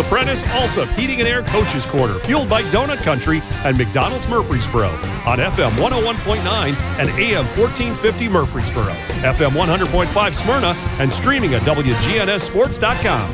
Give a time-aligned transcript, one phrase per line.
[0.00, 4.88] The Prentice Alsop Heating and Air Coaches Corner, fueled by Donut Country and McDonald's Murfreesboro
[5.26, 10.68] on FM 101.9 and AM 1450 Murfreesboro, FM 100.5 Smyrna,
[10.98, 13.30] and streaming at WGNSSports.com.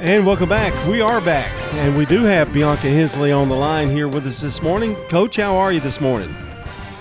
[0.00, 0.86] And welcome back.
[0.86, 4.40] We are back, and we do have Bianca Hensley on the line here with us
[4.40, 4.94] this morning.
[5.08, 6.32] Coach, how are you this morning?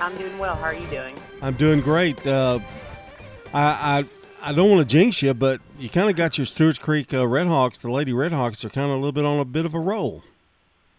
[0.02, 0.56] I'm doing well.
[0.56, 1.16] How are you doing?
[1.44, 2.26] I'm doing great.
[2.26, 2.58] Uh,
[3.54, 4.04] I,
[4.42, 7.18] I don't want to jinx you, but you kind of got your Stewart's Creek uh,
[7.18, 7.80] Redhawks.
[7.80, 10.24] The Lady Redhawks are kind of a little bit on a bit of a roll.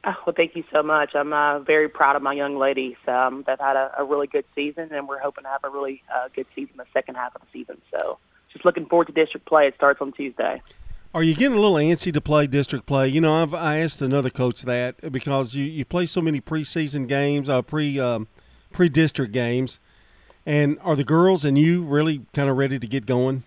[0.04, 1.14] Oh, well, thank you so much.
[1.14, 2.96] I'm uh, very proud of my young ladies.
[3.06, 6.02] Um, they've had a, a really good season, and we're hoping to have a really
[6.12, 7.80] uh, good season the second half of the season.
[7.90, 8.18] So
[8.52, 9.66] just looking forward to district play.
[9.66, 10.62] It starts on Tuesday.
[11.14, 13.08] Are you getting a little antsy to play district play?
[13.08, 17.06] You know, I've I asked another coach that because you, you play so many preseason
[17.06, 18.28] games, uh, pre um,
[18.72, 19.78] pre district games
[20.44, 23.44] and are the girls and you really kind of ready to get going?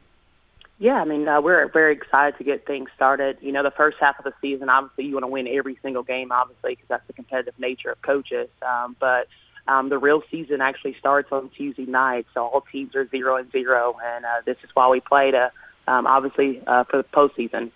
[0.77, 3.38] Yeah, I mean, uh, we're very excited to get things started.
[3.40, 6.04] You know, the first half of the season, obviously, you want to win every single
[6.04, 8.49] game, obviously, because that's the competitive nature of coaches.
[8.62, 9.29] Um, but
[9.70, 13.49] um, the real season actually starts on Tuesday night, so all teams are zero and
[13.54, 15.49] zero, and uh, this is why we play to,
[15.88, 17.71] um, obviously, uh, for the postseason.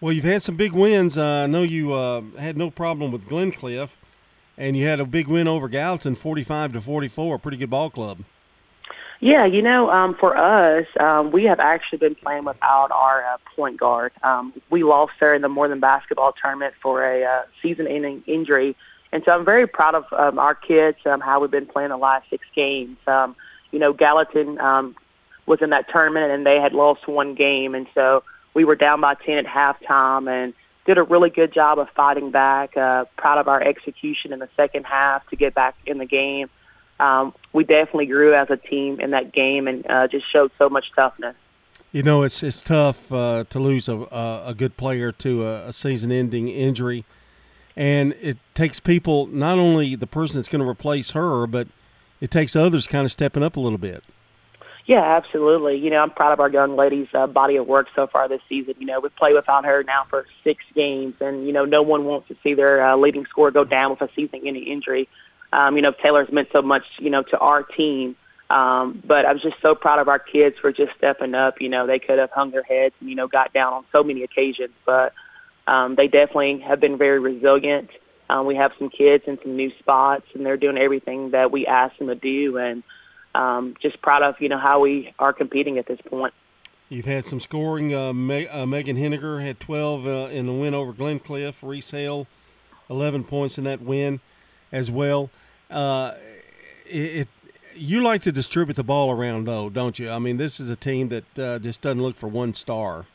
[0.00, 1.16] Well, you've had some big wins.
[1.16, 3.90] Uh, I know you uh, had no problem with Glencliff,
[4.58, 7.38] and you had a big win over Gallatin, forty-five to forty-four.
[7.38, 8.18] Pretty good ball club.
[9.22, 13.36] Yeah, you know, um, for us, um, we have actually been playing without our uh,
[13.54, 14.10] point guard.
[14.24, 18.74] Um, we lost her in the more than basketball tournament for a uh, season-ending injury,
[19.12, 21.96] and so I'm very proud of um, our kids um, how we've been playing the
[21.96, 22.96] last six games.
[23.06, 23.36] Um,
[23.70, 24.96] you know, Gallatin um,
[25.46, 29.00] was in that tournament and they had lost one game, and so we were down
[29.00, 30.52] by ten at halftime and
[30.84, 32.76] did a really good job of fighting back.
[32.76, 36.50] Uh, proud of our execution in the second half to get back in the game
[37.02, 40.68] um, we definitely grew as a team in that game and uh, just showed so
[40.68, 41.34] much toughness.
[41.90, 43.96] You know, it's it's tough uh, to lose a,
[44.46, 47.04] a good player to a, a season-ending injury,
[47.76, 51.68] and it takes people not only the person that's going to replace her, but
[52.20, 54.02] it takes others kind of stepping up a little bit.
[54.86, 55.76] Yeah, absolutely.
[55.76, 58.40] You know, I'm proud of our young lady's uh, body of work so far this
[58.48, 58.74] season.
[58.78, 62.04] You know, we play without her now for six games, and you know, no one
[62.04, 65.08] wants to see their uh, leading scorer go down with a season-ending injury.
[65.52, 68.16] Um, you know, Taylor's meant so much, you know, to our team.
[68.50, 71.60] Um, but I was just so proud of our kids for just stepping up.
[71.60, 74.04] You know, they could have hung their heads and, you know, got down on so
[74.04, 75.14] many occasions, but
[75.66, 77.90] um, they definitely have been very resilient.
[78.28, 81.66] Um, we have some kids in some new spots, and they're doing everything that we
[81.66, 82.58] asked them to do.
[82.58, 82.82] And
[83.34, 86.34] um, just proud of, you know, how we are competing at this point.
[86.88, 87.94] You've had some scoring.
[87.94, 91.54] Uh, Me- uh, Megan Henniger had 12 uh, in the win over Glencliff.
[91.62, 92.26] Reese Hale,
[92.90, 94.20] 11 points in that win
[94.70, 95.30] as well.
[95.72, 96.14] Uh,
[96.86, 97.28] it, it,
[97.74, 100.10] you like to distribute the ball around though, don't you?
[100.10, 103.06] I mean, this is a team that uh, just doesn't look for one star.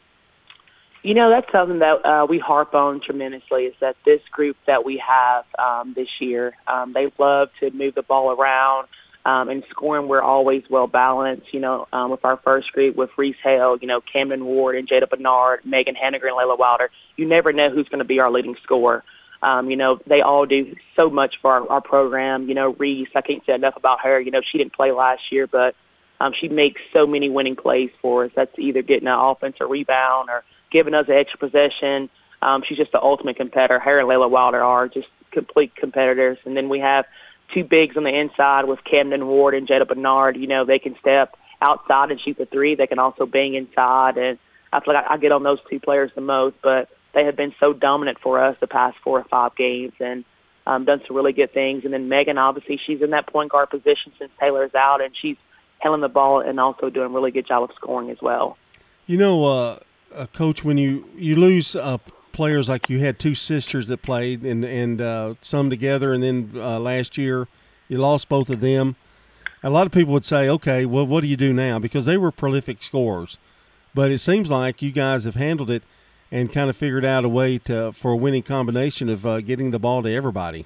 [1.03, 3.65] You know, that's something that uh, we harp on tremendously.
[3.65, 6.55] Is that this group that we have um, this year?
[6.67, 8.87] Um, they love to move the ball around.
[9.23, 11.53] Um, and scoring, we're always well balanced.
[11.53, 14.87] You know, um, with our first group with Reese Hale, you know, Camden Ward and
[14.87, 16.89] Jada Bernard, Megan Henniger and Layla Wilder.
[17.15, 19.03] You never know who's going to be our leading scorer.
[19.41, 22.47] Um, you know, they all do so much for our, our program.
[22.49, 24.19] You know, Reese, I can't say enough about her.
[24.19, 25.75] You know, she didn't play last year, but
[26.19, 28.31] um, she makes so many winning plays for us.
[28.35, 32.09] That's either getting an offensive rebound or giving us an extra possession.
[32.41, 33.79] Um, she's just the ultimate competitor.
[33.79, 36.37] Her and Layla Wilder are just complete competitors.
[36.45, 37.05] And then we have
[37.53, 40.37] two bigs on the inside with Camden Ward and Jada Bernard.
[40.37, 42.75] You know, they can step outside and shoot the three.
[42.75, 44.17] They can also bang inside.
[44.17, 44.37] And
[44.73, 46.55] I feel like I, I get on those two players the most.
[46.61, 50.23] But they have been so dominant for us the past four or five games and
[50.67, 51.83] um, done some really good things.
[51.83, 55.35] And then Megan, obviously, she's in that point guard position since Taylor's out, and she's
[55.79, 58.55] handling the ball and also doing a really good job of scoring as well.
[59.07, 59.79] You know, uh,
[60.13, 61.97] uh, Coach, when you you lose uh,
[62.33, 66.51] players like you had two sisters that played and and uh, some together, and then
[66.55, 67.47] uh, last year
[67.87, 68.95] you lost both of them.
[69.63, 72.17] A lot of people would say, "Okay, well, what do you do now?" Because they
[72.17, 73.39] were prolific scorers,
[73.95, 75.81] but it seems like you guys have handled it
[76.31, 79.71] and kind of figured out a way to for a winning combination of uh, getting
[79.71, 80.65] the ball to everybody.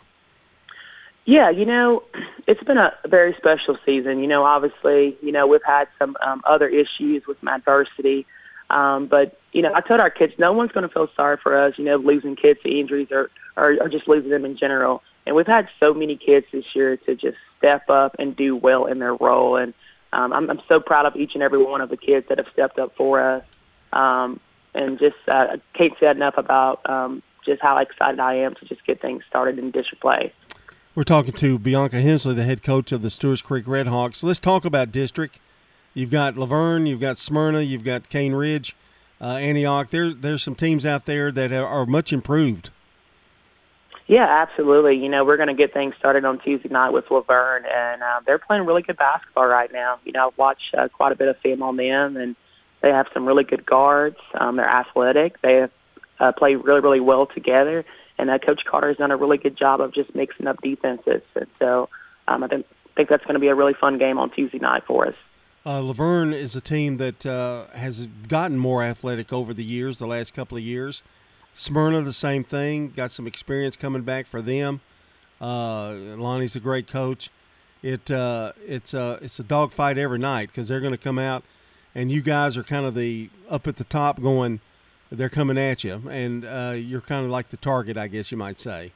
[1.25, 2.03] Yeah, you know,
[2.47, 4.19] it's been a very special season.
[4.19, 8.25] You know, obviously, you know, we've had some um, other issues with adversity.
[8.71, 11.57] Um, but, you know, I told our kids, no one's going to feel sorry for
[11.57, 15.03] us, you know, losing kids to injuries or, or, or just losing them in general.
[15.25, 18.85] And we've had so many kids this year to just step up and do well
[18.85, 19.57] in their role.
[19.57, 19.73] And
[20.13, 22.47] um, I'm, I'm so proud of each and every one of the kids that have
[22.51, 23.43] stepped up for us.
[23.93, 24.39] Um,
[24.73, 28.85] and just uh, Kate said enough about um, just how excited I am to just
[28.85, 30.33] get things started in district play.
[30.93, 34.23] We're talking to Bianca Hensley, the head coach of the Stewart's Creek Redhawks.
[34.23, 35.39] Let's talk about district.
[35.93, 38.75] You've got La Vergne, you've got Smyrna, you've got Cane Ridge.
[39.21, 39.89] uh, Antioch.
[39.91, 42.71] There, there's some teams out there that are much improved.
[44.07, 44.97] Yeah, absolutely.
[44.97, 48.01] You know, we're going to get things started on Tuesday night with La Vergne, and
[48.03, 49.99] uh, they're playing really good basketball right now.
[50.03, 52.35] You know, I've watched uh, quite a bit of film on them, and
[52.81, 54.17] they have some really good guards.
[54.33, 55.41] Um, they're athletic.
[55.41, 55.67] They
[56.19, 57.85] uh, play really, really well together,
[58.17, 61.21] and uh, Coach Carter has done a really good job of just mixing up defenses.
[61.35, 61.89] And so
[62.27, 64.83] um, I think, think that's going to be a really fun game on Tuesday night
[64.85, 65.15] for us.
[65.63, 69.99] Uh, La Vergne is a team that uh, has gotten more athletic over the years,
[69.99, 71.03] the last couple of years.
[71.53, 72.89] Smyrna, the same thing.
[72.95, 74.81] Got some experience coming back for them.
[75.39, 77.29] Uh, Lonnie's a great coach.
[77.83, 81.43] It uh, it's a it's a dogfight every night because they're going to come out,
[81.95, 84.59] and you guys are kind of the up at the top going.
[85.11, 88.37] They're coming at you, and uh, you're kind of like the target, I guess you
[88.37, 88.93] might say.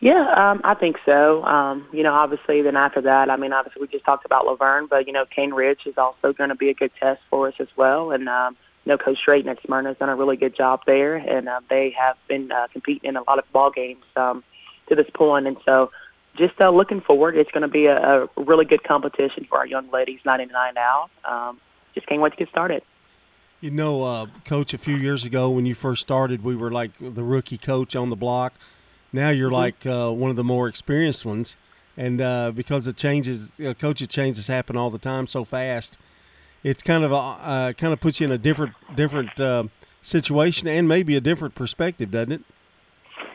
[0.00, 1.44] Yeah, um, I think so.
[1.44, 4.54] Um, you know, obviously, then after that, I mean, obviously, we just talked about La
[4.54, 7.48] Vergne but you know, Cane Ridge is also going to be a good test for
[7.48, 10.36] us as well, and um, you know, Coach Drayton at Smyrna has done a really
[10.36, 13.70] good job there, and uh, they have been uh, competing in a lot of ball
[13.70, 14.42] games um,
[14.88, 15.90] to this point, and so
[16.36, 19.66] just uh, looking forward, it's going to be a, a really good competition for our
[19.66, 21.10] young ladies, night in and night out.
[21.24, 21.60] Um,
[21.94, 22.82] just can't wait to get started.
[23.60, 26.90] You know, uh, Coach, a few years ago when you first started, we were like
[27.00, 28.54] the rookie coach on the block.
[29.12, 29.54] Now you're mm-hmm.
[29.54, 31.56] like uh, one of the more experienced ones,
[31.96, 35.96] and uh, because it changes, uh, coaching changes happen all the time so fast
[36.64, 39.64] it's kind of a, uh, kind of puts you in a different different uh,
[40.02, 42.40] situation and maybe a different perspective, doesn't it?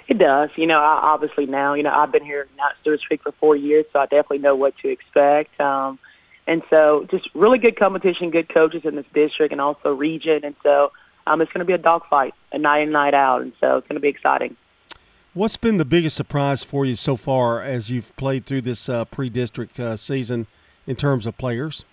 [0.08, 0.50] It does.
[0.56, 3.32] You know, I, obviously now, you know, I've been here now at Stewart's Creek for
[3.34, 5.60] four years, so I definitely know what to expect.
[5.62, 6.00] Um,
[6.50, 10.44] and so just really good competition, good coaches in this district and also region.
[10.44, 10.92] And so
[11.28, 13.44] um, it's going to be a dogfight, a night in, night out.
[13.44, 14.58] And so it's going to be exciting.
[15.36, 19.06] What's been the biggest surprise for you so far as you've played through this uh,
[19.06, 20.48] pre-district uh, season
[20.88, 21.86] in terms of players?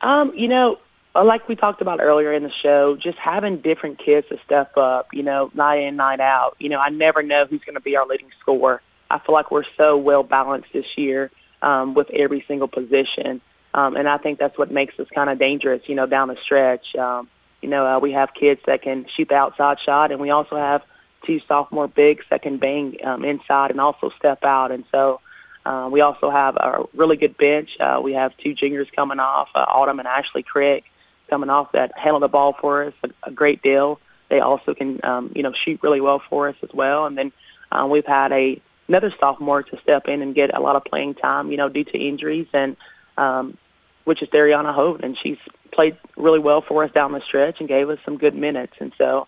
[0.00, 0.78] Um, you know,
[1.16, 4.76] uh, like we talked about earlier in the show, just having different kids to step
[4.76, 6.54] up, you know, night in, night out.
[6.60, 8.80] You know, I never know who's going to be our leading scorer.
[9.10, 13.40] I feel like we're so well balanced this year um, with every single position.
[13.72, 16.36] Um, and I think that's what makes us kind of dangerous, you know, down the
[16.36, 16.94] stretch.
[16.94, 17.28] Um,
[17.60, 20.56] you know, uh, we have kids that can shoot the outside shot, and we also
[20.56, 20.82] have
[21.26, 24.70] two sophomore bigs that can bang um, inside and also step out.
[24.70, 25.20] And so
[25.64, 27.76] uh, we also have a really good bench.
[27.80, 30.84] Uh, we have two juniors coming off, uh, Autumn and Ashley Crick,
[31.28, 33.98] coming off that handle the ball for us a, a great deal.
[34.28, 37.06] They also can, um, you know, shoot really well for us as well.
[37.06, 37.32] And then
[37.72, 41.14] uh, we've had a another sophomore to step in and get a lot of playing
[41.14, 42.76] time, you know, due to injuries, and
[43.16, 43.56] um,
[44.04, 45.38] which is Dariana Hoven, and she's
[45.72, 48.74] played really well for us down the stretch and gave us some good minutes.
[48.78, 49.26] And so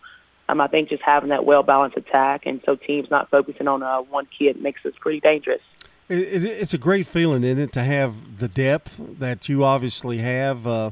[0.49, 4.01] um, I think just having that well-balanced attack, and so teams not focusing on uh,
[4.03, 5.63] one kid makes us pretty dangerous.
[6.09, 10.19] It, it, it's a great feeling, isn't it, to have the depth that you obviously
[10.19, 10.91] have uh,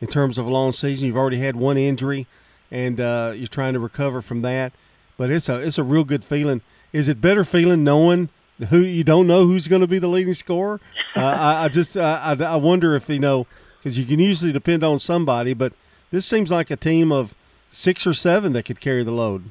[0.00, 1.08] in terms of a long season.
[1.08, 2.26] You've already had one injury,
[2.70, 4.72] and uh, you're trying to recover from that.
[5.16, 6.62] But it's a it's a real good feeling.
[6.92, 8.28] Is it better feeling knowing
[8.68, 10.80] who you don't know who's going to be the leading scorer?
[11.14, 13.46] Uh, I, I, just I, I wonder if you know
[13.76, 15.74] because you can usually depend on somebody, but
[16.10, 17.34] this seems like a team of
[17.70, 19.50] six or seven that could carry the load.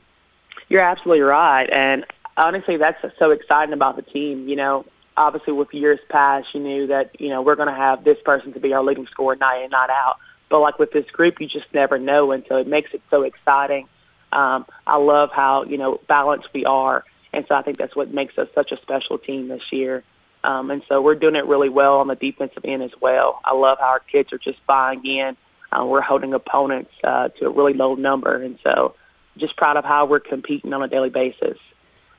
[0.69, 2.03] You're absolutely right, and
[2.35, 4.49] honestly, that's so exciting about the team.
[4.49, 4.85] You know,
[5.17, 8.53] obviously with years past, you knew that, you know, we're going to have this person
[8.53, 10.17] to be our leading scorer night in, night out.
[10.49, 12.31] But like with this group, you just never know.
[12.31, 13.87] And so it makes it so exciting.
[14.31, 17.03] Um, I love how, you know, balanced we are.
[17.33, 20.03] And so I think that's what makes us such a special team this year.
[20.43, 23.39] Um, and so we're doing it really well on the defensive end as well.
[23.45, 25.37] I love how our kids are just buying in.
[25.71, 28.41] Uh, we're holding opponents uh, to a really low number.
[28.41, 28.95] And so
[29.37, 31.57] just proud of how we're competing on a daily basis.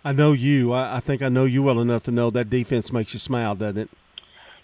[0.04, 0.72] I know you.
[0.72, 3.54] I, I think I know you well enough to know that defense makes you smile,
[3.54, 3.90] doesn't it?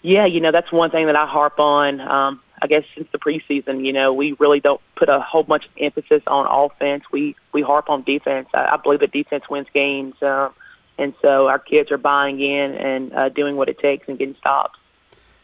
[0.01, 1.99] Yeah, you know that's one thing that I harp on.
[1.99, 5.65] Um, I guess since the preseason, you know, we really don't put a whole bunch
[5.65, 7.03] of emphasis on offense.
[7.11, 8.47] We we harp on defense.
[8.53, 10.53] I, I believe that defense wins games, um,
[10.97, 14.35] and so our kids are buying in and uh, doing what it takes and getting
[14.35, 14.79] stops.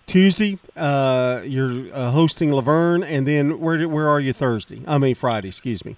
[0.05, 4.81] Tuesday, uh, you're uh, hosting La Vergne, and then where where are you Thursday?
[4.87, 5.47] I mean Friday.
[5.47, 5.95] Excuse me.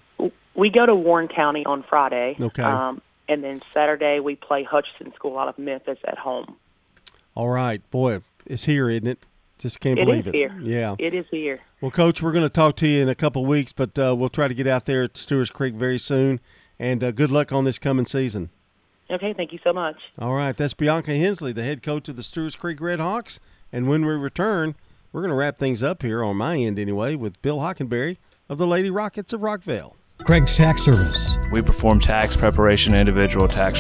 [0.56, 2.36] We go to Warren County on Friday.
[2.40, 2.64] Okay.
[2.64, 6.56] Um, and then Saturday we play Hutchison School out of Memphis at home.
[7.36, 9.20] All right, boy, it's here, isn't it?
[9.58, 10.36] Just can't it believe it.
[10.36, 10.56] Here.
[10.62, 11.60] Yeah, it is here.
[11.82, 14.16] Well, Coach, we're going to talk to you in a couple of weeks, but uh,
[14.16, 16.40] we'll try to get out there at Stewart's Creek very soon.
[16.80, 18.52] And uh, good luck on this coming season.
[19.10, 19.96] Okay, thank you so much.
[20.20, 23.40] All right, that's Bianca Hensley, the head coach of the Stewart's Creek Red Hawks.
[23.72, 24.76] And when we return,
[25.12, 28.18] we're going to wrap things up here on my end anyway with Bill Hockenberry
[28.50, 29.94] of the Lady Rockets of Rockvale.
[30.20, 31.38] Craig's Tax Service.
[31.52, 33.80] We perform tax preparation, individual tax